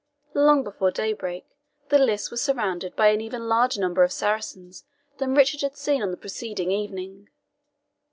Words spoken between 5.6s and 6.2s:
had seen on the